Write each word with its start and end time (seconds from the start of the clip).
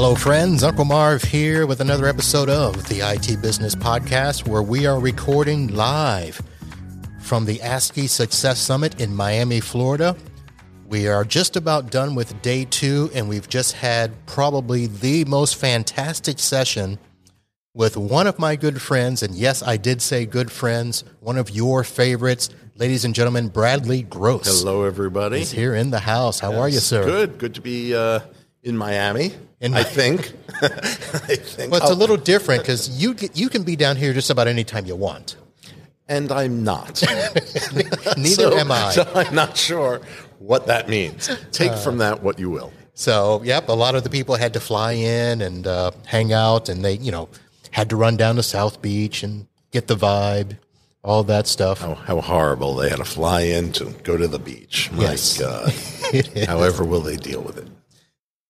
Hello, 0.00 0.14
friends. 0.14 0.62
Uncle 0.62 0.84
Marv 0.84 1.24
here 1.24 1.66
with 1.66 1.80
another 1.80 2.06
episode 2.06 2.48
of 2.48 2.88
the 2.88 3.00
IT 3.00 3.42
Business 3.42 3.74
Podcast, 3.74 4.46
where 4.46 4.62
we 4.62 4.86
are 4.86 5.00
recording 5.00 5.74
live 5.74 6.40
from 7.20 7.44
the 7.44 7.60
ASCII 7.62 8.06
Success 8.06 8.60
Summit 8.60 9.00
in 9.00 9.12
Miami, 9.12 9.58
Florida. 9.58 10.14
We 10.86 11.08
are 11.08 11.24
just 11.24 11.56
about 11.56 11.90
done 11.90 12.14
with 12.14 12.40
day 12.42 12.64
two, 12.64 13.10
and 13.12 13.28
we've 13.28 13.48
just 13.48 13.72
had 13.72 14.12
probably 14.26 14.86
the 14.86 15.24
most 15.24 15.56
fantastic 15.56 16.38
session 16.38 17.00
with 17.74 17.96
one 17.96 18.28
of 18.28 18.38
my 18.38 18.54
good 18.54 18.80
friends. 18.80 19.24
And 19.24 19.34
yes, 19.34 19.64
I 19.64 19.78
did 19.78 20.00
say 20.00 20.26
good 20.26 20.52
friends, 20.52 21.02
one 21.18 21.36
of 21.36 21.50
your 21.50 21.82
favorites, 21.82 22.50
ladies 22.76 23.04
and 23.04 23.16
gentlemen, 23.16 23.48
Bradley 23.48 24.02
Gross. 24.04 24.60
Hello, 24.60 24.84
everybody. 24.84 25.40
He's 25.40 25.50
here 25.50 25.74
in 25.74 25.90
the 25.90 25.98
house. 25.98 26.38
How 26.38 26.54
are 26.54 26.68
you, 26.68 26.78
sir? 26.78 27.04
Good. 27.04 27.38
Good 27.38 27.56
to 27.56 27.60
be 27.60 27.96
uh, 27.96 28.20
in 28.62 28.76
Miami. 28.76 29.32
In 29.60 29.74
I 29.74 29.82
think. 29.82 30.32
I 30.62 30.68
think. 30.68 31.72
Well, 31.72 31.80
it's 31.82 31.90
a 31.90 31.94
little 31.94 32.16
different 32.16 32.62
because 32.62 33.02
you 33.02 33.14
you 33.34 33.48
can 33.48 33.62
be 33.62 33.76
down 33.76 33.96
here 33.96 34.12
just 34.12 34.30
about 34.30 34.46
any 34.48 34.64
time 34.64 34.86
you 34.86 34.96
want. 34.96 35.36
and 36.08 36.30
I'm 36.32 36.64
not. 36.64 37.02
Neither 38.16 38.50
So- 38.50 38.56
am 38.58 38.70
I. 38.72 38.90
So 38.92 39.02
I'm 39.14 39.34
not 39.34 39.56
sure 39.56 40.00
what 40.38 40.66
that 40.66 40.88
means. 40.88 41.30
Take 41.52 41.72
Uh, 41.72 41.76
from 41.76 41.98
that 41.98 42.22
what 42.22 42.38
you 42.38 42.50
will. 42.50 42.72
So, 42.94 43.40
yep, 43.44 43.68
a 43.68 43.72
lot 43.74 43.94
of 43.94 44.02
the 44.02 44.10
people 44.10 44.34
had 44.36 44.52
to 44.54 44.60
fly 44.60 44.92
in 44.92 45.40
and 45.40 45.66
uh, 45.66 45.92
hang 46.06 46.32
out, 46.32 46.68
and 46.68 46.84
they, 46.84 46.94
you 46.98 47.12
know, 47.12 47.28
had 47.70 47.88
to 47.90 47.96
run 47.96 48.16
down 48.16 48.34
to 48.36 48.42
South 48.42 48.82
Beach 48.82 49.22
and 49.22 49.46
get 49.70 49.86
the 49.86 49.94
vibe, 49.94 50.56
all 51.04 51.22
that 51.24 51.46
stuff. 51.46 51.80
How, 51.80 51.94
how 51.94 52.20
horrible 52.20 52.74
they 52.74 52.88
had 52.88 52.98
to 52.98 53.04
fly 53.04 53.42
in 53.42 53.70
to 53.72 53.84
go 54.02 54.16
to 54.16 54.26
the 54.26 54.40
beach. 54.40 54.90
My 54.92 55.02
Yes. 55.04 55.38
God. 55.38 55.72
However, 56.48 56.82
will 56.84 57.00
they 57.02 57.16
deal 57.16 57.40
with 57.40 57.58
it? 57.58 57.68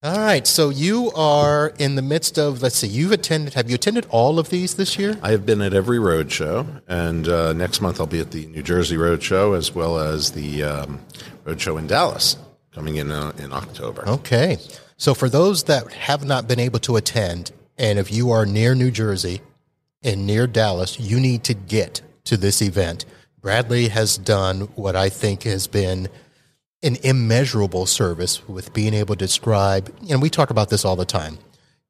All 0.01 0.17
right, 0.17 0.47
so 0.47 0.69
you 0.69 1.11
are 1.17 1.73
in 1.77 1.97
the 1.97 2.03
midst 2.03 2.39
of, 2.39 2.63
let's 2.63 2.77
see, 2.77 2.87
you've 2.87 3.11
attended, 3.11 3.55
have 3.55 3.69
you 3.69 3.75
attended 3.75 4.07
all 4.11 4.39
of 4.39 4.49
these 4.49 4.77
this 4.77 4.97
year? 4.97 5.19
I 5.25 5.33
have 5.33 5.45
been 5.45 5.61
at 5.61 5.75
every 5.75 5.99
road 5.99 6.31
show, 6.31 6.69
and 6.87 7.27
uh, 7.27 7.53
next 7.53 7.81
month 7.81 7.99
I'll 7.99 8.07
be 8.07 8.21
at 8.21 8.31
the 8.31 8.47
New 8.47 8.63
Jersey 8.63 8.97
Road 8.97 9.25
Show 9.25 9.55
as 9.55 9.75
well 9.75 9.99
as 9.99 10.31
the 10.31 10.63
um, 10.63 11.01
road 11.45 11.61
show 11.61 11.77
in 11.79 11.89
Dallas 11.89 12.37
coming 12.73 12.95
in 12.95 13.11
uh, 13.11 13.33
in 13.39 13.53
October. 13.53 14.07
Okay. 14.07 14.59
So, 14.99 15.15
for 15.15 15.29
those 15.29 15.65
that 15.65 15.93
have 15.93 16.25
not 16.25 16.47
been 16.47 16.61
able 16.61 16.79
to 16.79 16.95
attend, 16.95 17.51
and 17.77 17.99
if 17.99 18.13
you 18.13 18.31
are 18.31 18.47
near 18.47 18.77
New 18.77 18.93
Jersey 18.93 19.41
and 20.05 20.29
near 20.29 20.47
Dallas, 20.47 21.01
you 21.01 21.19
need 21.19 21.43
to 21.43 21.55
get 21.55 22.03
to 22.27 22.37
this 22.37 22.63
event. 22.63 23.05
Bradley 23.41 23.89
has 23.89 24.17
done 24.17 24.61
what 24.77 24.95
I 24.95 25.09
think 25.09 25.43
has 25.43 25.67
been 25.67 26.09
an 26.83 26.97
immeasurable 27.03 27.87
service 27.87 28.47
with 28.49 28.73
being 28.73 28.95
able 28.95 29.15
to 29.15 29.19
describe, 29.19 29.95
and 30.09 30.23
we 30.23 30.31
talk 30.31 30.51
about 30.51 30.71
this 30.71 30.85
all 30.85 30.97
the 30.97 31.05
time, 31.05 31.39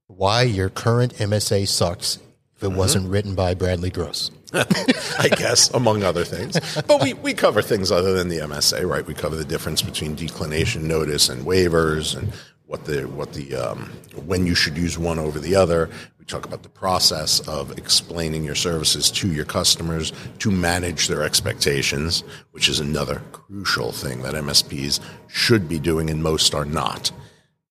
why 0.06 0.42
your 0.42 0.70
current 0.70 1.14
MSA 1.14 1.68
sucks 1.68 2.18
if 2.56 2.62
it 2.62 2.66
mm-hmm. 2.66 2.76
wasn't 2.76 3.08
written 3.08 3.34
by 3.34 3.54
Bradley 3.54 3.90
Gross. 3.90 4.30
I 4.54 5.28
guess, 5.36 5.70
among 5.74 6.02
other 6.02 6.24
things. 6.24 6.58
But 6.86 7.02
we, 7.02 7.12
we 7.12 7.34
cover 7.34 7.60
things 7.60 7.92
other 7.92 8.14
than 8.14 8.28
the 8.28 8.38
MSA, 8.38 8.88
right? 8.88 9.06
We 9.06 9.12
cover 9.12 9.36
the 9.36 9.44
difference 9.44 9.82
between 9.82 10.14
declination 10.14 10.88
notice 10.88 11.28
and 11.28 11.44
waivers 11.44 12.16
and 12.16 12.32
what 12.68 12.84
the 12.84 13.08
what 13.08 13.32
the 13.32 13.56
um, 13.56 13.90
when 14.26 14.46
you 14.46 14.54
should 14.54 14.76
use 14.76 14.98
one 14.98 15.18
over 15.18 15.40
the 15.40 15.56
other. 15.56 15.88
We 16.18 16.26
talk 16.26 16.44
about 16.44 16.62
the 16.62 16.68
process 16.68 17.40
of 17.48 17.76
explaining 17.78 18.44
your 18.44 18.54
services 18.54 19.10
to 19.12 19.32
your 19.32 19.46
customers 19.46 20.12
to 20.40 20.50
manage 20.50 21.08
their 21.08 21.22
expectations, 21.22 22.22
which 22.52 22.68
is 22.68 22.78
another 22.78 23.22
crucial 23.32 23.90
thing 23.90 24.20
that 24.22 24.34
MSPs 24.34 25.00
should 25.28 25.66
be 25.66 25.78
doing 25.78 26.10
and 26.10 26.22
most 26.22 26.54
are 26.54 26.66
not. 26.66 27.10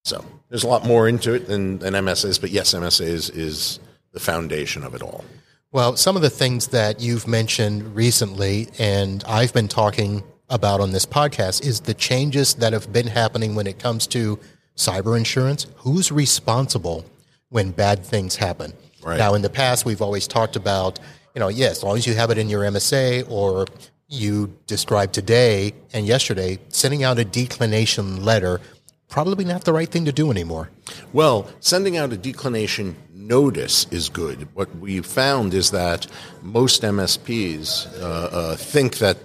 So 0.02 0.24
there's 0.48 0.64
a 0.64 0.68
lot 0.68 0.84
more 0.84 1.06
into 1.06 1.32
it 1.32 1.46
than, 1.46 1.78
than 1.78 1.94
MSAs, 1.94 2.40
but 2.40 2.50
yes, 2.50 2.74
MSA 2.74 3.06
is, 3.06 3.30
is 3.30 3.78
the 4.12 4.20
foundation 4.20 4.82
of 4.82 4.94
it 4.94 5.02
all. 5.02 5.24
Well, 5.70 5.96
some 5.96 6.16
of 6.16 6.22
the 6.22 6.30
things 6.30 6.68
that 6.68 7.00
you've 7.00 7.28
mentioned 7.28 7.94
recently, 7.94 8.68
and 8.78 9.22
I've 9.28 9.52
been 9.52 9.68
talking 9.68 10.24
about 10.48 10.80
on 10.80 10.90
this 10.92 11.04
podcast, 11.04 11.64
is 11.64 11.80
the 11.80 11.94
changes 11.94 12.54
that 12.54 12.72
have 12.72 12.90
been 12.92 13.06
happening 13.06 13.54
when 13.54 13.66
it 13.66 13.78
comes 13.78 14.06
to 14.08 14.40
cyber 14.78 15.18
insurance. 15.18 15.66
Who's 15.76 16.10
responsible 16.10 17.04
when 17.50 17.72
bad 17.72 18.04
things 18.04 18.36
happen? 18.36 18.72
Right. 19.02 19.18
Now, 19.18 19.34
in 19.34 19.42
the 19.42 19.50
past, 19.50 19.84
we've 19.84 20.00
always 20.00 20.26
talked 20.26 20.56
about, 20.56 20.98
you 21.34 21.40
know, 21.40 21.48
yes, 21.48 21.78
as 21.78 21.84
long 21.84 21.96
as 21.98 22.06
you 22.06 22.14
have 22.14 22.30
it 22.30 22.38
in 22.38 22.48
your 22.48 22.62
MSA 22.62 23.30
or 23.30 23.66
you 24.08 24.56
described 24.66 25.12
today 25.12 25.74
and 25.92 26.06
yesterday, 26.06 26.58
sending 26.68 27.04
out 27.04 27.18
a 27.18 27.24
declination 27.24 28.24
letter, 28.24 28.60
probably 29.08 29.44
not 29.44 29.64
the 29.64 29.72
right 29.72 29.88
thing 29.88 30.04
to 30.06 30.12
do 30.12 30.30
anymore. 30.30 30.70
Well, 31.12 31.50
sending 31.60 31.96
out 31.96 32.12
a 32.12 32.16
declination 32.16 32.96
notice 33.12 33.86
is 33.90 34.08
good. 34.08 34.48
What 34.54 34.74
we 34.76 35.00
found 35.00 35.52
is 35.54 35.70
that 35.72 36.06
most 36.42 36.82
MSPs 36.82 38.00
uh, 38.00 38.06
uh, 38.06 38.56
think 38.56 38.98
that 38.98 39.18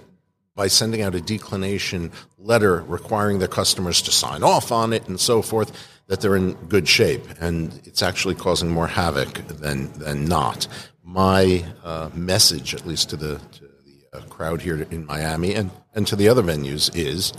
by 0.54 0.68
sending 0.68 1.02
out 1.02 1.14
a 1.14 1.20
declination 1.20 2.12
letter 2.38 2.82
requiring 2.82 3.38
their 3.38 3.48
customers 3.48 4.00
to 4.02 4.10
sign 4.10 4.42
off 4.42 4.70
on 4.70 4.92
it 4.92 5.06
and 5.08 5.18
so 5.18 5.42
forth, 5.42 5.72
that 6.06 6.20
they're 6.20 6.36
in 6.36 6.52
good 6.68 6.86
shape. 6.86 7.24
And 7.40 7.80
it's 7.84 8.02
actually 8.02 8.34
causing 8.34 8.70
more 8.70 8.86
havoc 8.86 9.34
than, 9.48 9.92
than 9.98 10.26
not. 10.26 10.68
My 11.02 11.64
uh, 11.82 12.10
message, 12.14 12.74
at 12.74 12.86
least 12.86 13.10
to 13.10 13.16
the, 13.16 13.38
to 13.52 13.60
the 13.62 14.18
uh, 14.18 14.20
crowd 14.26 14.60
here 14.60 14.86
in 14.90 15.06
Miami 15.06 15.54
and, 15.54 15.70
and 15.94 16.06
to 16.06 16.16
the 16.16 16.28
other 16.28 16.42
venues, 16.42 16.94
is 16.94 17.32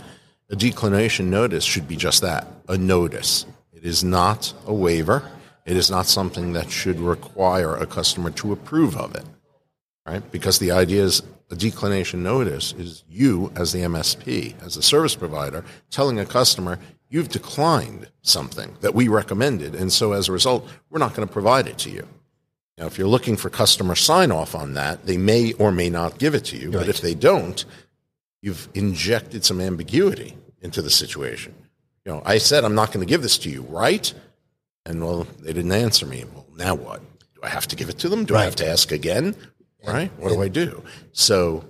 a 0.50 0.56
declination 0.56 1.30
notice 1.30 1.64
should 1.64 1.88
be 1.88 1.96
just 1.96 2.22
that 2.22 2.46
a 2.68 2.76
notice. 2.76 3.46
It 3.72 3.84
is 3.84 4.04
not 4.04 4.52
a 4.66 4.74
waiver. 4.74 5.28
It 5.64 5.76
is 5.76 5.90
not 5.90 6.06
something 6.06 6.52
that 6.52 6.70
should 6.70 7.00
require 7.00 7.74
a 7.74 7.86
customer 7.86 8.30
to 8.32 8.52
approve 8.52 8.96
of 8.96 9.14
it, 9.16 9.24
right? 10.06 10.30
Because 10.30 10.58
the 10.58 10.70
idea 10.70 11.02
is 11.02 11.22
a 11.50 11.56
declination 11.56 12.22
notice 12.22 12.72
is 12.72 13.04
you, 13.08 13.52
as 13.54 13.72
the 13.72 13.80
MSP, 13.80 14.60
as 14.64 14.76
a 14.76 14.82
service 14.82 15.14
provider, 15.14 15.64
telling 15.90 16.18
a 16.18 16.26
customer, 16.26 16.78
you've 17.08 17.28
declined 17.28 18.08
something 18.22 18.76
that 18.80 18.94
we 18.94 19.08
recommended. 19.08 19.74
And 19.74 19.92
so 19.92 20.12
as 20.12 20.28
a 20.28 20.32
result, 20.32 20.68
we're 20.90 20.98
not 20.98 21.14
going 21.14 21.26
to 21.26 21.32
provide 21.32 21.66
it 21.66 21.78
to 21.78 21.90
you. 21.90 22.06
Now, 22.78 22.86
if 22.86 22.98
you're 22.98 23.08
looking 23.08 23.36
for 23.36 23.48
customer 23.48 23.94
sign 23.94 24.30
off 24.30 24.54
on 24.54 24.74
that, 24.74 25.06
they 25.06 25.16
may 25.16 25.52
or 25.54 25.72
may 25.72 25.88
not 25.88 26.18
give 26.18 26.34
it 26.34 26.44
to 26.46 26.56
you. 26.56 26.70
But 26.70 26.88
if 26.88 27.00
they 27.00 27.14
don't, 27.14 27.64
you've 28.42 28.68
injected 28.74 29.44
some 29.44 29.60
ambiguity 29.60 30.36
into 30.60 30.82
the 30.82 30.90
situation. 30.90 31.54
You 32.04 32.12
know, 32.12 32.22
I 32.24 32.38
said 32.38 32.64
I'm 32.64 32.74
not 32.74 32.92
going 32.92 33.06
to 33.06 33.10
give 33.10 33.22
this 33.22 33.38
to 33.38 33.50
you, 33.50 33.62
right? 33.62 34.12
And 34.84 35.02
well, 35.02 35.26
they 35.40 35.52
didn't 35.52 35.72
answer 35.72 36.06
me. 36.06 36.24
Well, 36.32 36.46
now 36.56 36.74
what? 36.74 37.00
Do 37.34 37.40
I 37.42 37.48
have 37.48 37.66
to 37.68 37.76
give 37.76 37.88
it 37.88 37.98
to 38.00 38.08
them? 38.08 38.24
Do 38.24 38.36
I 38.36 38.44
have 38.44 38.56
to 38.56 38.68
ask 38.68 38.92
again? 38.92 39.34
Right? 39.86 40.10
What 40.18 40.30
do 40.30 40.42
I 40.42 40.48
do? 40.48 40.82
So 41.12 41.64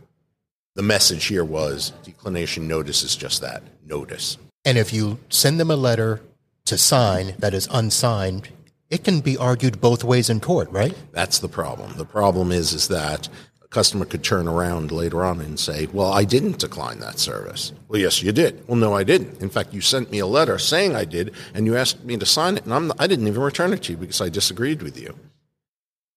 the 0.75 0.82
message 0.82 1.25
here 1.27 1.44
was 1.44 1.93
declination 2.03 2.69
notice 2.69 3.03
is 3.03 3.16
just 3.16 3.41
that 3.41 3.62
notice. 3.84 4.38
And 4.65 4.77
if 4.78 4.93
you 4.93 5.19
send 5.28 5.59
them 5.60 5.71
a 5.71 5.77
letter 5.77 6.21
to 6.66 6.76
sign 6.76 7.34
that 7.38 7.55
is 7.55 7.69
unsigned, 7.71 8.49
it 8.91 9.05
can 9.05 9.21
be 9.21 9.37
argued 9.37 9.81
both 9.81 10.05
ways 10.05 10.28
in 10.28 10.41
court, 10.41 10.71
right? 10.71 10.94
That's 11.12 11.38
the 11.38 11.49
problem. 11.49 11.94
The 11.97 12.05
problem 12.05 12.53
is 12.53 12.72
is 12.72 12.88
that 12.88 13.28
a 13.62 13.69
customer 13.69 14.05
could 14.05 14.22
turn 14.22 14.47
around 14.47 14.93
later 14.93 15.25
on 15.25 15.41
and 15.41 15.59
say, 15.59 15.87
"Well, 15.93 16.12
I 16.12 16.25
didn't 16.25 16.59
decline 16.59 17.00
that 17.00 17.19
service." 17.19 17.72
Well, 17.88 18.00
yes, 18.00 18.22
you 18.22 18.32
did. 18.32 18.66
Well, 18.69 18.76
no, 18.76 18.94
I 18.94 19.03
didn't. 19.03 19.41
In 19.41 19.50
fact, 19.50 19.72
you 19.72 19.81
sent 19.81 20.10
me 20.10 20.19
a 20.19 20.26
letter 20.26 20.59
saying 20.59 20.94
I 20.94 21.05
did, 21.05 21.32
and 21.55 21.66
you 21.66 21.76
asked 21.76 22.05
me 22.05 22.16
to 22.16 22.26
sign 22.26 22.56
it, 22.56 22.65
and 22.65 22.75
I'm, 22.75 22.93
I 22.99 23.06
didn't 23.06 23.26
even 23.26 23.43
return 23.43 23.72
it 23.72 23.82
to 23.84 23.93
you 23.93 23.99
because 23.99 24.21
I 24.21 24.28
disagreed 24.28 24.82
with 24.82 25.00
you. 25.00 25.15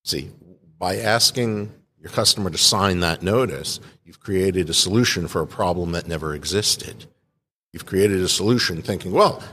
See, 0.04 0.32
by 0.78 0.98
asking 0.98 1.72
your 2.00 2.12
customer 2.12 2.50
to 2.50 2.58
sign 2.58 3.02
that 3.02 3.22
notice, 3.22 3.80
you've 4.06 4.20
created 4.20 4.70
a 4.70 4.74
solution 4.74 5.28
for 5.28 5.42
a 5.42 5.48
problem 5.48 5.92
that 5.92 6.08
never 6.08 6.34
existed. 6.34 7.06
You've 7.74 7.86
created 7.86 8.22
a 8.22 8.30
solution 8.30 8.82
thinking, 8.82 9.12
well, 9.12 9.44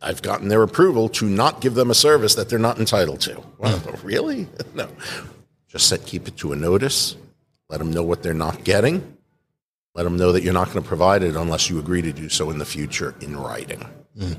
I've 0.00 0.22
gotten 0.22 0.48
their 0.48 0.62
approval 0.62 1.08
to 1.10 1.26
not 1.26 1.60
give 1.60 1.74
them 1.74 1.90
a 1.90 1.94
service 1.94 2.34
that 2.36 2.48
they're 2.48 2.58
not 2.58 2.78
entitled 2.78 3.20
to. 3.22 3.42
Well, 3.58 3.80
really? 4.02 4.48
No. 4.74 4.88
Just 5.68 5.88
set, 5.88 6.06
keep 6.06 6.28
it 6.28 6.36
to 6.38 6.52
a 6.52 6.56
notice. 6.56 7.16
Let 7.68 7.78
them 7.78 7.90
know 7.90 8.02
what 8.02 8.22
they're 8.22 8.34
not 8.34 8.62
getting. 8.62 9.16
Let 9.94 10.04
them 10.04 10.16
know 10.16 10.32
that 10.32 10.42
you're 10.42 10.52
not 10.52 10.70
going 10.70 10.82
to 10.82 10.88
provide 10.88 11.22
it 11.22 11.34
unless 11.34 11.68
you 11.68 11.78
agree 11.78 12.02
to 12.02 12.12
do 12.12 12.28
so 12.28 12.50
in 12.50 12.58
the 12.58 12.64
future 12.64 13.14
in 13.20 13.36
writing. 13.36 13.80
Hmm. 14.18 14.34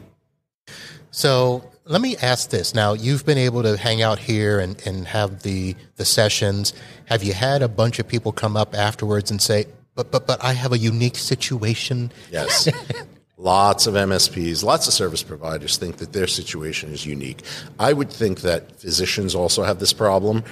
So 1.17 1.67
let 1.85 1.99
me 1.99 2.15
ask 2.17 2.51
this. 2.51 2.75
Now, 2.75 2.93
you've 2.93 3.25
been 3.25 3.39
able 3.39 3.63
to 3.63 3.75
hang 3.75 4.03
out 4.03 4.19
here 4.19 4.59
and, 4.59 4.79
and 4.85 5.07
have 5.07 5.41
the, 5.41 5.75
the 5.95 6.05
sessions. 6.05 6.73
Have 7.05 7.23
you 7.23 7.33
had 7.33 7.63
a 7.63 7.67
bunch 7.67 7.97
of 7.97 8.07
people 8.07 8.31
come 8.31 8.55
up 8.55 8.75
afterwards 8.75 9.31
and 9.31 9.41
say, 9.41 9.65
but, 9.95 10.11
but, 10.11 10.27
but 10.27 10.43
I 10.43 10.53
have 10.53 10.73
a 10.73 10.77
unique 10.77 11.15
situation? 11.15 12.11
Yes. 12.31 12.69
lots 13.37 13.87
of 13.87 13.95
MSPs, 13.95 14.63
lots 14.63 14.87
of 14.87 14.93
service 14.93 15.23
providers 15.23 15.77
think 15.77 15.97
that 15.97 16.13
their 16.13 16.27
situation 16.27 16.93
is 16.93 17.03
unique. 17.03 17.41
I 17.79 17.93
would 17.93 18.11
think 18.11 18.41
that 18.41 18.79
physicians 18.79 19.33
also 19.33 19.63
have 19.63 19.79
this 19.79 19.93
problem. 19.93 20.43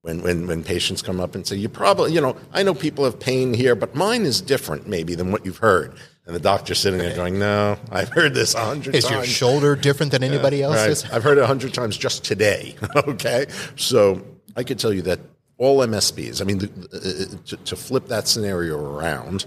When, 0.00 0.20
when, 0.22 0.48
when 0.48 0.64
patients 0.64 1.00
come 1.00 1.20
up 1.20 1.36
and 1.36 1.46
say, 1.46 1.54
you 1.54 1.68
probably, 1.68 2.12
you 2.12 2.20
know, 2.20 2.36
I 2.52 2.64
know 2.64 2.74
people 2.74 3.04
have 3.04 3.20
pain 3.20 3.54
here, 3.54 3.76
but 3.76 3.94
mine 3.94 4.22
is 4.22 4.40
different 4.40 4.88
maybe 4.88 5.14
than 5.14 5.30
what 5.30 5.46
you've 5.46 5.58
heard. 5.58 5.94
And 6.24 6.36
the 6.36 6.40
doctor's 6.40 6.78
sitting 6.78 7.00
there 7.00 7.16
going, 7.16 7.38
"No, 7.38 7.76
I've 7.90 8.08
heard 8.08 8.32
this 8.32 8.54
a 8.54 8.60
hundred 8.60 8.92
times." 8.92 9.04
Is 9.04 9.10
your 9.10 9.24
shoulder 9.24 9.74
different 9.74 10.12
than 10.12 10.22
anybody 10.22 10.62
else's? 10.62 11.04
Right. 11.04 11.14
I've 11.14 11.24
heard 11.24 11.38
it 11.38 11.42
a 11.42 11.46
hundred 11.46 11.74
times 11.74 11.96
just 11.96 12.22
today. 12.24 12.76
okay, 12.96 13.46
so 13.74 14.22
I 14.56 14.62
could 14.62 14.78
tell 14.78 14.92
you 14.92 15.02
that 15.02 15.18
all 15.58 15.78
MSPs. 15.78 16.40
I 16.40 16.44
mean, 16.44 16.58
the, 16.58 16.68
uh, 16.68 17.46
to, 17.46 17.56
to 17.56 17.76
flip 17.76 18.06
that 18.06 18.28
scenario 18.28 18.78
around, 18.78 19.46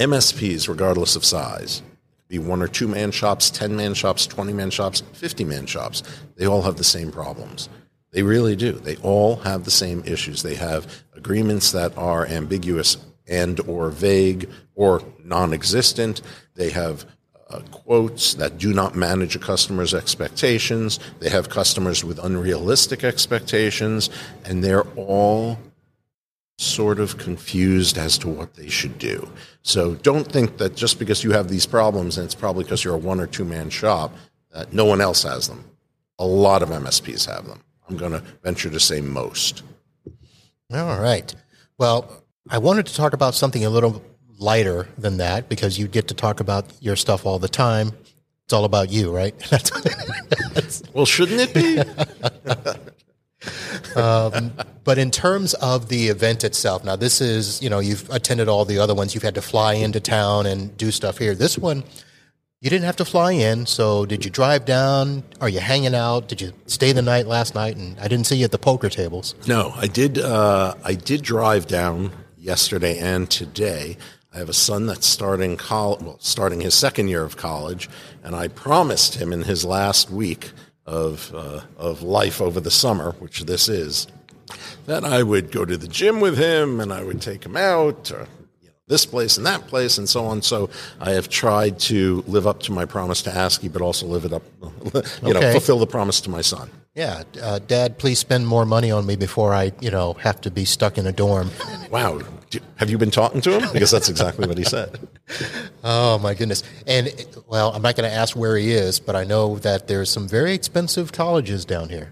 MSPs, 0.00 0.68
regardless 0.68 1.14
of 1.14 1.24
size, 1.24 1.82
be 2.26 2.40
one 2.40 2.60
or 2.60 2.68
two 2.68 2.88
man 2.88 3.12
shops, 3.12 3.50
ten 3.50 3.76
man 3.76 3.94
shops, 3.94 4.26
twenty 4.26 4.52
man 4.52 4.70
shops, 4.70 5.04
fifty 5.12 5.44
man 5.44 5.66
shops. 5.66 6.02
They 6.36 6.46
all 6.46 6.62
have 6.62 6.76
the 6.76 6.84
same 6.84 7.12
problems. 7.12 7.68
They 8.10 8.24
really 8.24 8.56
do. 8.56 8.72
They 8.72 8.96
all 8.96 9.36
have 9.36 9.64
the 9.64 9.70
same 9.70 10.02
issues. 10.06 10.42
They 10.42 10.56
have 10.56 11.04
agreements 11.14 11.70
that 11.72 11.96
are 11.96 12.26
ambiguous 12.26 12.96
and 13.26 13.60
or 13.60 13.90
vague 13.90 14.48
or 14.74 15.02
non-existent. 15.22 16.20
They 16.54 16.70
have 16.70 17.04
uh, 17.50 17.60
quotes 17.70 18.34
that 18.34 18.58
do 18.58 18.72
not 18.72 18.96
manage 18.96 19.36
a 19.36 19.38
customer's 19.38 19.94
expectations. 19.94 20.98
They 21.20 21.30
have 21.30 21.48
customers 21.48 22.04
with 22.04 22.18
unrealistic 22.18 23.04
expectations, 23.04 24.10
and 24.44 24.62
they're 24.62 24.88
all 24.96 25.58
sort 26.58 27.00
of 27.00 27.18
confused 27.18 27.98
as 27.98 28.16
to 28.18 28.28
what 28.28 28.54
they 28.54 28.68
should 28.68 28.98
do. 28.98 29.28
So 29.62 29.94
don't 29.96 30.30
think 30.30 30.58
that 30.58 30.76
just 30.76 30.98
because 30.98 31.24
you 31.24 31.32
have 31.32 31.48
these 31.48 31.66
problems, 31.66 32.16
and 32.16 32.24
it's 32.24 32.34
probably 32.34 32.64
because 32.64 32.84
you're 32.84 32.94
a 32.94 32.98
one 32.98 33.20
or 33.20 33.26
two 33.26 33.44
man 33.44 33.70
shop, 33.70 34.12
that 34.52 34.72
no 34.72 34.84
one 34.84 35.00
else 35.00 35.22
has 35.24 35.48
them. 35.48 35.64
A 36.18 36.26
lot 36.26 36.62
of 36.62 36.68
MSPs 36.68 37.26
have 37.26 37.46
them. 37.46 37.60
I'm 37.88 37.96
going 37.96 38.12
to 38.12 38.22
venture 38.42 38.70
to 38.70 38.80
say 38.80 39.00
most. 39.00 39.62
All 40.72 41.00
right. 41.00 41.34
Well, 41.76 42.23
I 42.50 42.58
wanted 42.58 42.86
to 42.86 42.94
talk 42.94 43.14
about 43.14 43.34
something 43.34 43.64
a 43.64 43.70
little 43.70 44.02
lighter 44.38 44.88
than 44.98 45.16
that 45.16 45.48
because 45.48 45.78
you 45.78 45.88
get 45.88 46.08
to 46.08 46.14
talk 46.14 46.40
about 46.40 46.66
your 46.80 46.96
stuff 46.96 47.24
all 47.24 47.38
the 47.38 47.48
time. 47.48 47.92
It's 48.44 48.52
all 48.52 48.66
about 48.66 48.90
you, 48.90 49.14
right? 49.14 49.34
well, 50.92 51.06
shouldn't 51.06 51.40
it 51.40 51.54
be? 51.54 51.80
um, 53.98 54.52
but 54.84 54.98
in 54.98 55.10
terms 55.10 55.54
of 55.54 55.88
the 55.88 56.08
event 56.08 56.44
itself, 56.44 56.84
now 56.84 56.96
this 56.96 57.22
is, 57.22 57.62
you 57.62 57.70
know, 57.70 57.78
you've 57.78 58.08
attended 58.10 58.48
all 58.48 58.66
the 58.66 58.78
other 58.78 58.94
ones. 58.94 59.14
You've 59.14 59.22
had 59.22 59.36
to 59.36 59.42
fly 59.42 59.74
into 59.74 59.98
town 59.98 60.44
and 60.44 60.76
do 60.76 60.90
stuff 60.90 61.16
here. 61.16 61.34
This 61.34 61.56
one, 61.56 61.82
you 62.60 62.68
didn't 62.68 62.84
have 62.84 62.96
to 62.96 63.06
fly 63.06 63.32
in. 63.32 63.64
So 63.64 64.04
did 64.04 64.26
you 64.26 64.30
drive 64.30 64.66
down? 64.66 65.22
Are 65.40 65.48
you 65.48 65.60
hanging 65.60 65.94
out? 65.94 66.28
Did 66.28 66.42
you 66.42 66.52
stay 66.66 66.92
the 66.92 67.00
night 67.00 67.26
last 67.26 67.54
night? 67.54 67.76
And 67.76 67.98
I 67.98 68.08
didn't 68.08 68.26
see 68.26 68.36
you 68.36 68.44
at 68.44 68.52
the 68.52 68.58
poker 68.58 68.90
tables. 68.90 69.34
No, 69.46 69.72
I 69.74 69.86
did. 69.86 70.18
Uh, 70.18 70.74
I 70.84 70.92
did 70.92 71.22
drive 71.22 71.66
down 71.66 72.12
yesterday 72.44 72.98
and 72.98 73.30
today. 73.30 73.96
I 74.32 74.38
have 74.38 74.48
a 74.48 74.54
son 74.54 74.86
that's 74.86 75.06
starting 75.06 75.56
college, 75.56 76.02
well, 76.02 76.18
starting 76.20 76.60
his 76.60 76.74
second 76.74 77.08
year 77.08 77.22
of 77.22 77.36
college, 77.36 77.88
and 78.22 78.34
I 78.34 78.48
promised 78.48 79.14
him 79.14 79.32
in 79.32 79.42
his 79.42 79.64
last 79.64 80.10
week 80.10 80.50
of 80.86 81.32
uh, 81.34 81.60
of 81.78 82.02
life 82.02 82.40
over 82.40 82.60
the 82.60 82.70
summer, 82.70 83.12
which 83.12 83.42
this 83.42 83.68
is, 83.68 84.06
that 84.86 85.04
I 85.04 85.22
would 85.22 85.50
go 85.50 85.64
to 85.64 85.76
the 85.76 85.88
gym 85.88 86.20
with 86.20 86.36
him 86.36 86.80
and 86.80 86.92
I 86.92 87.02
would 87.02 87.22
take 87.22 87.44
him 87.44 87.56
out, 87.56 88.10
or, 88.10 88.26
you 88.60 88.68
know, 88.68 88.74
this 88.88 89.06
place 89.06 89.36
and 89.36 89.46
that 89.46 89.66
place, 89.66 89.96
and 89.96 90.08
so 90.08 90.26
on. 90.26 90.42
So 90.42 90.68
I 91.00 91.12
have 91.12 91.28
tried 91.28 91.78
to 91.80 92.24
live 92.26 92.46
up 92.46 92.60
to 92.64 92.72
my 92.72 92.84
promise 92.84 93.22
to 93.22 93.34
ASCII, 93.34 93.68
but 93.68 93.80
also 93.80 94.06
live 94.06 94.24
it 94.24 94.32
up, 94.32 94.42
you 95.22 95.32
know, 95.32 95.52
fulfill 95.52 95.78
the 95.78 95.86
promise 95.86 96.20
to 96.22 96.30
my 96.30 96.42
son. 96.42 96.70
Yeah, 96.94 97.24
uh, 97.42 97.58
Dad, 97.58 97.98
please 97.98 98.20
spend 98.20 98.46
more 98.46 98.64
money 98.64 98.92
on 98.92 99.04
me 99.04 99.16
before 99.16 99.52
I, 99.52 99.72
you 99.80 99.90
know, 99.90 100.12
have 100.14 100.40
to 100.42 100.50
be 100.50 100.64
stuck 100.64 100.96
in 100.96 101.06
a 101.08 101.12
dorm. 101.12 101.50
Wow, 101.90 102.20
have 102.76 102.88
you 102.88 102.98
been 102.98 103.10
talking 103.10 103.40
to 103.40 103.58
him? 103.58 103.72
Because 103.72 103.90
that's 103.90 104.08
exactly 104.08 104.46
what 104.46 104.58
he 104.58 104.64
said. 104.64 104.98
Oh 105.86 106.18
my 106.18 106.32
goodness! 106.34 106.62
And 106.86 107.12
well, 107.46 107.72
I'm 107.72 107.82
not 107.82 107.96
going 107.96 108.08
to 108.08 108.14
ask 108.14 108.34
where 108.36 108.56
he 108.56 108.72
is, 108.72 109.00
but 109.00 109.16
I 109.16 109.24
know 109.24 109.56
that 109.58 109.86
there's 109.86 110.08
some 110.08 110.28
very 110.28 110.54
expensive 110.54 111.12
colleges 111.12 111.64
down 111.66 111.90
here. 111.90 112.10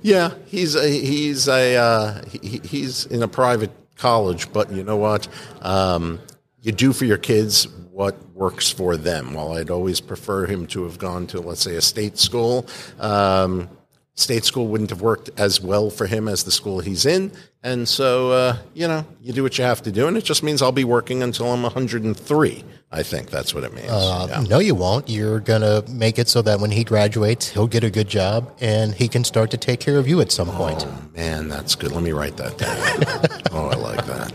Yeah, 0.00 0.34
he's 0.46 0.74
a, 0.74 0.88
he's 0.88 1.48
a 1.48 1.76
uh, 1.76 2.22
he, 2.30 2.60
he's 2.64 3.04
in 3.06 3.22
a 3.22 3.28
private 3.28 3.72
college, 3.96 4.50
but 4.52 4.72
you 4.72 4.82
know 4.84 4.96
what? 4.96 5.28
Um, 5.60 6.18
you 6.62 6.72
do 6.72 6.92
for 6.94 7.04
your 7.04 7.18
kids 7.18 7.66
what 7.90 8.16
works 8.34 8.70
for 8.70 8.96
them. 8.96 9.34
While 9.34 9.52
I'd 9.52 9.70
always 9.70 10.00
prefer 10.00 10.46
him 10.46 10.66
to 10.68 10.84
have 10.84 10.98
gone 10.98 11.26
to, 11.28 11.40
let's 11.40 11.62
say, 11.62 11.76
a 11.76 11.82
state 11.82 12.18
school, 12.18 12.66
um, 12.98 13.68
state 14.14 14.44
school 14.44 14.66
wouldn't 14.68 14.90
have 14.90 15.00
worked 15.00 15.30
as 15.38 15.60
well 15.60 15.88
for 15.90 16.06
him 16.06 16.28
as 16.28 16.44
the 16.44 16.50
school 16.50 16.80
he's 16.80 17.06
in. 17.06 17.32
And 17.62 17.88
so, 17.88 18.32
uh, 18.32 18.56
you 18.74 18.86
know, 18.88 19.04
you 19.22 19.32
do 19.32 19.42
what 19.42 19.56
you 19.58 19.64
have 19.64 19.82
to 19.82 19.92
do, 19.92 20.06
and 20.08 20.16
it 20.16 20.24
just 20.24 20.42
means 20.42 20.62
I'll 20.62 20.72
be 20.72 20.84
working 20.84 21.22
until 21.22 21.50
I'm 21.52 21.62
103. 21.62 22.64
I 22.92 23.02
think 23.02 23.30
that's 23.30 23.54
what 23.54 23.64
it 23.64 23.72
means. 23.74 23.88
Uh, 23.88 24.26
Yeah. 24.28 24.40
No, 24.48 24.58
you 24.58 24.74
won't. 24.74 25.08
You're 25.08 25.40
going 25.40 25.60
to 25.60 25.84
make 25.90 26.18
it 26.18 26.28
so 26.28 26.42
that 26.42 26.58
when 26.60 26.70
he 26.70 26.84
graduates, 26.84 27.48
he'll 27.48 27.68
get 27.68 27.84
a 27.84 27.90
good 27.90 28.08
job 28.08 28.52
and 28.60 28.94
he 28.94 29.08
can 29.08 29.24
start 29.24 29.50
to 29.52 29.56
take 29.56 29.78
care 29.80 29.96
of 29.98 30.08
you 30.08 30.20
at 30.20 30.32
some 30.32 30.48
point. 30.48 30.84
Oh 30.86 31.02
man, 31.14 31.48
that's 31.48 31.74
good. 31.74 31.92
Let 31.92 32.02
me 32.02 32.12
write 32.12 32.36
that 32.38 32.58
down. 32.58 33.42
oh, 33.52 33.68
I 33.68 33.76
like 33.76 34.04
that. 34.06 34.32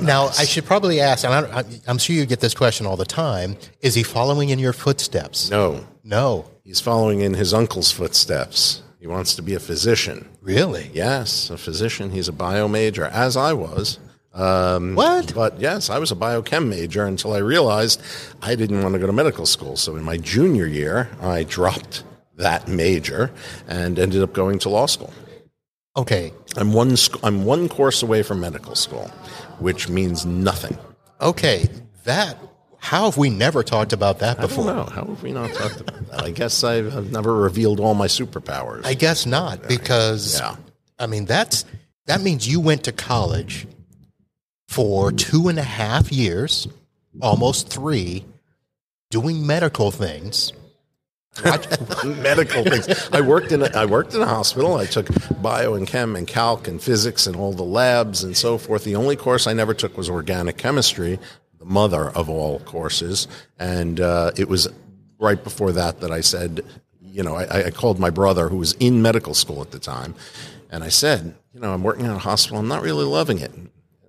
now, 0.00 0.26
I 0.38 0.44
should 0.44 0.64
probably 0.66 1.00
ask, 1.00 1.24
and 1.24 1.80
I'm 1.86 1.98
sure 1.98 2.14
you 2.14 2.26
get 2.26 2.40
this 2.40 2.54
question 2.54 2.86
all 2.86 2.96
the 2.96 3.04
time: 3.04 3.56
Is 3.80 3.94
he 3.94 4.02
following 4.04 4.50
in 4.50 4.58
your 4.58 4.72
footsteps? 4.72 5.50
No, 5.50 5.84
No, 6.04 6.44
He's 6.68 6.82
following 6.82 7.22
in 7.22 7.32
his 7.32 7.54
uncle's 7.54 7.90
footsteps. 7.90 8.82
He 9.00 9.06
wants 9.06 9.34
to 9.36 9.42
be 9.42 9.54
a 9.54 9.58
physician. 9.58 10.28
really. 10.42 10.90
Yes, 10.92 11.48
a 11.48 11.56
physician. 11.56 12.10
He's 12.10 12.28
a 12.28 12.32
bio 12.32 12.68
major, 12.68 13.06
as 13.06 13.38
I 13.38 13.54
was. 13.54 13.98
Um, 14.34 14.94
What? 14.94 15.32
But 15.34 15.58
yes, 15.60 15.88
I 15.88 15.98
was 15.98 16.12
a 16.12 16.14
biochem 16.14 16.68
major 16.68 17.06
until 17.06 17.32
I 17.32 17.38
realized 17.38 18.02
I 18.42 18.54
didn't 18.54 18.82
want 18.82 18.92
to 18.92 18.98
go 18.98 19.06
to 19.06 19.14
medical 19.14 19.46
school. 19.46 19.78
So 19.78 19.96
in 19.96 20.04
my 20.04 20.18
junior 20.18 20.66
year, 20.66 21.08
I 21.22 21.44
dropped 21.44 22.04
that 22.36 22.68
major 22.68 23.30
and 23.66 23.98
ended 23.98 24.20
up 24.22 24.34
going 24.34 24.58
to 24.58 24.68
law 24.68 24.84
school. 24.84 25.14
Okay, 25.96 26.34
I'm 26.58 26.74
one, 26.74 26.98
sc- 26.98 27.24
I'm 27.24 27.46
one 27.46 27.70
course 27.70 28.02
away 28.02 28.22
from 28.22 28.40
medical 28.40 28.74
school, 28.74 29.08
which 29.58 29.88
means 29.88 30.26
nothing. 30.26 30.76
okay. 31.22 31.66
That. 32.04 32.36
How 32.88 33.04
have 33.04 33.18
we 33.18 33.28
never 33.28 33.62
talked 33.62 33.92
about 33.92 34.20
that 34.20 34.38
I 34.38 34.40
don't 34.40 34.48
before? 34.48 34.64
know. 34.64 34.84
How 34.84 35.04
have 35.04 35.22
we 35.22 35.30
not 35.30 35.52
talked 35.52 35.78
about 35.82 36.08
that? 36.08 36.22
I 36.24 36.30
guess 36.30 36.64
I've, 36.64 36.96
I've 36.96 37.12
never 37.12 37.34
revealed 37.34 37.80
all 37.80 37.92
my 37.92 38.06
superpowers. 38.06 38.86
I 38.86 38.94
guess 38.94 39.26
not, 39.26 39.68
because 39.68 40.40
Yeah. 40.40 40.56
I 40.98 41.06
mean 41.06 41.26
that's 41.26 41.66
that 42.06 42.22
means 42.22 42.48
you 42.48 42.60
went 42.60 42.84
to 42.84 42.92
college 42.92 43.66
for 44.68 45.12
two 45.12 45.48
and 45.48 45.58
a 45.58 45.62
half 45.62 46.10
years, 46.10 46.66
almost 47.20 47.68
three, 47.68 48.24
doing 49.10 49.46
medical 49.46 49.90
things. 49.90 50.54
medical 52.04 52.64
things. 52.64 53.10
I 53.12 53.20
worked 53.20 53.52
in 53.52 53.62
a, 53.62 53.66
I 53.74 53.84
worked 53.84 54.14
in 54.14 54.22
a 54.22 54.26
hospital. 54.26 54.76
I 54.76 54.86
took 54.86 55.08
bio 55.42 55.74
and 55.74 55.86
chem 55.86 56.16
and 56.16 56.26
calc 56.26 56.66
and 56.66 56.82
physics 56.82 57.26
and 57.26 57.36
all 57.36 57.52
the 57.52 57.62
labs 57.64 58.24
and 58.24 58.34
so 58.34 58.56
forth. 58.56 58.84
The 58.84 58.96
only 58.96 59.14
course 59.14 59.46
I 59.46 59.52
never 59.52 59.74
took 59.74 59.98
was 59.98 60.08
organic 60.08 60.56
chemistry, 60.56 61.18
the 61.58 61.64
mother 61.64 62.10
of 62.10 62.28
all 62.28 62.60
courses. 62.60 63.28
And 63.58 64.00
uh, 64.00 64.32
it 64.36 64.48
was 64.48 64.68
right 65.18 65.42
before 65.42 65.72
that 65.72 66.00
that 66.00 66.10
I 66.10 66.20
said, 66.20 66.64
you 67.00 67.22
know, 67.22 67.34
I, 67.34 67.66
I 67.66 67.70
called 67.70 67.98
my 67.98 68.10
brother 68.10 68.48
who 68.48 68.58
was 68.58 68.74
in 68.74 69.02
medical 69.02 69.34
school 69.34 69.60
at 69.60 69.70
the 69.70 69.78
time, 69.78 70.14
and 70.70 70.84
I 70.84 70.88
said, 70.88 71.34
you 71.52 71.60
know, 71.60 71.72
I'm 71.72 71.82
working 71.82 72.04
in 72.04 72.10
a 72.10 72.18
hospital. 72.18 72.58
I'm 72.58 72.68
not 72.68 72.82
really 72.82 73.04
loving 73.04 73.38
it. 73.38 73.52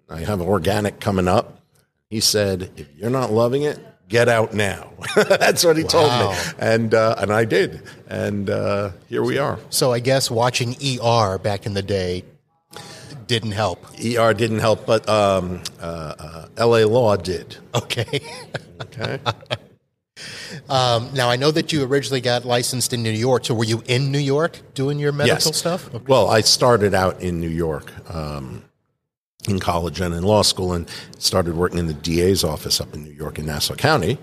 I 0.09 0.19
have 0.19 0.41
organic 0.41 0.99
coming 0.99 1.27
up. 1.27 1.61
He 2.09 2.19
said, 2.19 2.71
if 2.75 2.87
you're 2.95 3.09
not 3.09 3.31
loving 3.31 3.61
it, 3.61 3.79
get 4.07 4.27
out 4.27 4.53
now. 4.53 4.91
That's 5.15 5.63
what 5.63 5.77
he 5.77 5.83
told 5.83 6.11
me. 6.11 6.35
And, 6.57 6.93
uh, 6.93 7.15
and 7.19 7.31
I 7.31 7.45
did. 7.45 7.83
And 8.07 8.49
uh, 8.49 8.91
here 9.07 9.23
we 9.23 9.37
are. 9.37 9.59
So 9.69 9.93
I 9.93 9.99
guess 9.99 10.29
watching 10.31 10.75
ER 10.83 11.37
back 11.37 11.65
in 11.65 11.75
the 11.75 11.83
day 11.83 12.25
didn't 13.29 13.51
help. 13.51 13.85
ER 14.03 14.33
didn't 14.33 14.57
help, 14.57 14.87
but 14.87 15.07
um, 15.07 15.61
uh, 15.79 16.47
uh, 16.57 16.65
LA 16.65 16.79
Law 16.79 17.15
did. 17.15 17.55
Okay. 17.75 18.21
Okay. 18.81 19.19
um, 20.69 21.11
now 21.13 21.29
I 21.29 21.35
know 21.35 21.51
that 21.51 21.71
you 21.71 21.83
originally 21.83 22.21
got 22.21 22.43
licensed 22.43 22.91
in 22.91 23.03
New 23.03 23.11
York. 23.11 23.45
So 23.45 23.53
were 23.53 23.65
you 23.65 23.83
in 23.85 24.11
New 24.11 24.19
York 24.19 24.59
doing 24.73 24.97
your 24.97 25.11
medical 25.11 25.51
yes. 25.51 25.57
stuff? 25.57 25.93
Well, 26.07 26.27
I 26.27 26.41
started 26.41 26.95
out 26.95 27.21
in 27.21 27.39
New 27.39 27.49
York 27.49 27.93
um, 28.13 28.63
in 29.47 29.59
college 29.59 30.01
and 30.01 30.15
in 30.15 30.23
law 30.23 30.41
school 30.41 30.73
and 30.73 30.89
started 31.19 31.55
working 31.55 31.77
in 31.77 31.85
the 31.85 31.93
DA's 31.93 32.43
office 32.43 32.81
up 32.81 32.95
in 32.95 33.03
New 33.03 33.11
York 33.11 33.37
in 33.37 33.45
Nassau 33.45 33.75
County. 33.75 34.17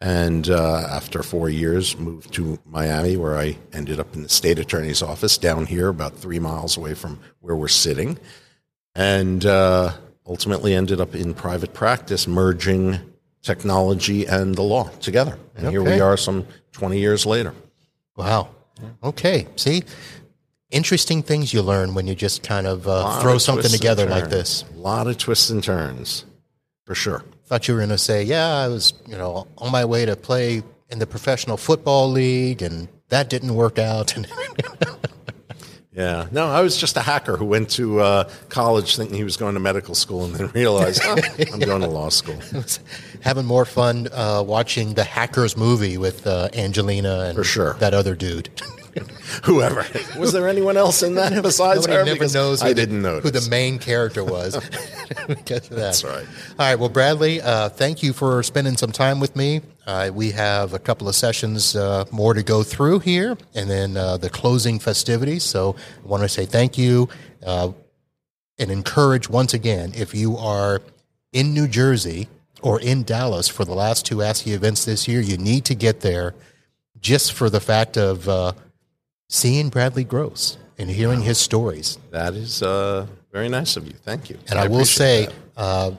And 0.00 0.48
uh, 0.50 0.86
after 0.88 1.24
four 1.24 1.48
years, 1.48 1.98
moved 1.98 2.32
to 2.34 2.58
Miami, 2.64 3.16
where 3.16 3.36
I 3.36 3.56
ended 3.72 3.98
up 3.98 4.14
in 4.14 4.22
the 4.22 4.28
state 4.28 4.58
attorney's 4.58 5.02
office 5.02 5.36
down 5.36 5.66
here, 5.66 5.88
about 5.88 6.16
three 6.16 6.38
miles 6.38 6.76
away 6.76 6.94
from 6.94 7.18
where 7.40 7.56
we're 7.56 7.68
sitting. 7.68 8.18
And 8.94 9.44
uh, 9.46 9.92
ultimately 10.26 10.74
ended 10.74 11.00
up 11.00 11.14
in 11.14 11.34
private 11.34 11.72
practice, 11.72 12.26
merging 12.26 12.98
technology 13.42 14.26
and 14.26 14.54
the 14.54 14.62
law 14.62 14.88
together. 15.00 15.38
And 15.56 15.68
here 15.68 15.82
we 15.82 16.00
are 16.00 16.16
some 16.16 16.46
20 16.72 16.98
years 16.98 17.26
later. 17.26 17.54
Wow. 18.16 18.50
Okay. 19.02 19.46
See, 19.56 19.82
interesting 20.70 21.22
things 21.22 21.52
you 21.52 21.62
learn 21.62 21.94
when 21.94 22.06
you 22.06 22.14
just 22.14 22.42
kind 22.42 22.66
of 22.66 22.86
uh, 22.86 23.20
throw 23.20 23.34
of 23.34 23.42
something 23.42 23.70
together 23.70 24.06
like 24.06 24.28
this. 24.28 24.64
A 24.74 24.78
lot 24.78 25.06
of 25.06 25.18
twists 25.18 25.50
and 25.50 25.62
turns. 25.62 26.24
For 26.84 26.94
sure. 26.94 27.24
Thought 27.46 27.68
you 27.68 27.74
were 27.74 27.80
going 27.80 27.90
to 27.90 27.98
say, 27.98 28.24
yeah, 28.24 28.48
I 28.48 28.68
was, 28.68 28.92
you 29.06 29.16
know, 29.16 29.46
on 29.58 29.70
my 29.70 29.84
way 29.84 30.04
to 30.04 30.16
play 30.16 30.62
in 30.90 30.98
the 30.98 31.06
professional 31.06 31.56
football 31.56 32.10
league, 32.10 32.60
and 32.60 32.88
that 33.08 33.30
didn't 33.30 33.54
work 33.54 33.78
out. 33.78 34.14
Yeah. 35.94 36.26
No, 36.30 36.46
I 36.46 36.62
was 36.62 36.76
just 36.78 36.96
a 36.96 37.00
hacker 37.02 37.36
who 37.36 37.44
went 37.44 37.68
to 37.72 38.00
uh, 38.00 38.30
college 38.48 38.96
thinking 38.96 39.16
he 39.16 39.24
was 39.24 39.36
going 39.36 39.54
to 39.54 39.60
medical 39.60 39.94
school 39.94 40.24
and 40.24 40.34
then 40.34 40.48
realized 40.48 41.02
oh, 41.04 41.16
I'm 41.52 41.60
going 41.60 41.82
to 41.82 41.86
law 41.86 42.08
school. 42.08 42.38
Having 43.20 43.44
more 43.44 43.64
fun 43.66 44.08
uh, 44.12 44.42
watching 44.46 44.94
the 44.94 45.04
Hackers 45.04 45.56
movie 45.56 45.98
with 45.98 46.26
uh, 46.26 46.48
Angelina 46.54 47.24
and 47.26 47.36
For 47.36 47.44
sure. 47.44 47.74
that 47.74 47.92
other 47.94 48.14
dude. 48.14 48.48
Whoever. 49.44 49.84
Was 50.18 50.32
there 50.32 50.48
anyone 50.48 50.76
else 50.76 51.02
in 51.02 51.14
that 51.14 51.42
besides 51.42 51.80
Nobody 51.86 51.92
her? 51.94 52.04
never 52.04 52.14
Because 52.16 52.34
knows 52.34 52.62
I 52.62 52.72
didn't 52.72 53.00
know 53.02 53.20
who 53.20 53.30
the 53.30 53.48
main 53.50 53.78
character 53.78 54.24
was. 54.24 54.58
Because 55.26 55.70
of 55.70 55.70
that. 55.70 55.76
That's 55.76 56.04
right. 56.04 56.26
All 56.58 56.66
right. 56.66 56.74
Well, 56.78 56.88
Bradley, 56.88 57.40
uh, 57.40 57.68
thank 57.68 58.02
you 58.02 58.12
for 58.12 58.42
spending 58.42 58.76
some 58.76 58.92
time 58.92 59.20
with 59.20 59.36
me. 59.36 59.60
Uh, 59.86 60.10
we 60.12 60.30
have 60.30 60.72
a 60.72 60.78
couple 60.78 61.06
of 61.08 61.14
sessions 61.14 61.76
uh, 61.76 62.06
more 62.10 62.32
to 62.34 62.42
go 62.42 62.62
through 62.62 63.00
here, 63.00 63.36
and 63.54 63.68
then 63.68 63.96
uh, 63.96 64.16
the 64.16 64.30
closing 64.30 64.78
festivities. 64.78 65.42
So 65.44 65.76
I 66.04 66.08
want 66.08 66.22
to 66.22 66.28
say 66.28 66.46
thank 66.46 66.78
you 66.78 67.08
uh, 67.44 67.72
and 68.58 68.70
encourage 68.70 69.28
once 69.28 69.52
again 69.54 69.92
if 69.94 70.14
you 70.14 70.36
are 70.38 70.80
in 71.32 71.52
New 71.52 71.68
Jersey 71.68 72.28
or 72.62 72.80
in 72.80 73.02
Dallas 73.02 73.48
for 73.48 73.64
the 73.64 73.74
last 73.74 74.06
two 74.06 74.22
ASCII 74.22 74.52
events 74.52 74.84
this 74.84 75.06
year, 75.06 75.20
you 75.20 75.36
need 75.36 75.64
to 75.66 75.74
get 75.74 76.00
there 76.00 76.34
just 77.00 77.32
for 77.32 77.50
the 77.50 77.60
fact 77.60 77.96
of 77.96 78.28
uh, 78.28 78.52
seeing 79.32 79.70
Bradley 79.70 80.04
Gross 80.04 80.58
and 80.78 80.90
hearing 80.90 81.22
his 81.22 81.38
stories. 81.38 81.98
That 82.10 82.34
is 82.34 82.62
uh, 82.62 83.06
very 83.32 83.48
nice 83.48 83.76
of 83.78 83.86
you. 83.86 83.94
Thank 83.94 84.28
you. 84.28 84.38
And 84.50 84.58
I, 84.58 84.68
will 84.68 84.84
say, 84.84 85.28
uh, 85.56 85.92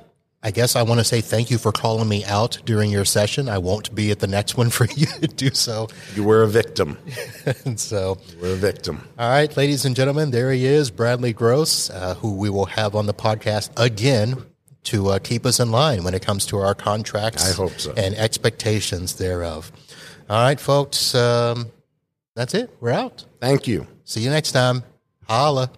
I 0.44 0.52
guess 0.52 0.75
I 0.75 0.84
want 0.84 1.00
to 1.00 1.04
say 1.04 1.20
thank 1.22 1.50
you 1.50 1.58
for 1.58 1.72
calling 1.72 2.08
me 2.08 2.24
out 2.25 2.60
during 2.63 2.92
your 2.92 3.06
session. 3.06 3.50
I 3.50 3.58
won't 3.58 3.96
be 3.96 4.12
at 4.12 4.20
the 4.20 4.28
next 4.28 4.56
one 4.56 4.70
for 4.78 4.86
you 4.86 5.08
to 5.08 5.28
do 5.28 5.50
so. 5.50 5.88
you 6.16 6.24
were 6.24 6.44
a 6.44 6.48
victim. 6.48 6.98
And 7.66 7.78
so, 7.80 8.20
You 8.30 8.38
were 8.40 8.54
a 8.54 8.56
victim. 8.56 9.08
all 9.18 9.30
right, 9.30 9.56
ladies 9.58 9.84
and 9.84 9.96
gentlemen, 9.96 10.32
there 10.32 10.52
he 10.52 10.66
is, 10.66 10.92
Bradley 10.92 11.34
Gross, 11.34 11.90
uh, 11.90 12.13
who 12.16 12.36
we 12.36 12.50
will 12.50 12.68
have 12.68 12.96
on 12.96 13.06
the 13.08 13.13
podcast 13.13 13.72
again 13.78 14.46
to 14.84 15.10
uh, 15.10 15.20
keep 15.20 15.46
us 15.46 15.60
in 15.60 15.72
line 15.72 16.04
when 16.04 16.13
it 16.13 16.22
comes 16.22 16.46
to 16.48 16.58
our 16.60 16.75
contracts. 16.75 17.52
I 17.52 17.56
hope 17.56 17.80
so. 17.80 17.94
And 17.98 18.16
expectations 18.16 19.16
thereof. 19.16 19.72
All 20.30 20.42
right, 20.42 20.60
folks, 20.60 21.16
um, 21.16 21.72
that's 22.36 22.54
it. 22.54 22.75
We're 22.80 22.92
out. 22.92 23.25
Thank 23.40 23.68
you. 23.68 23.88
See 24.04 24.22
you 24.22 24.30
next 24.30 24.52
time. 24.52 24.84
Holla. 25.28 25.72